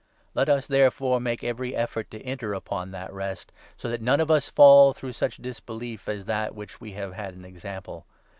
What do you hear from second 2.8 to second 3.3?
that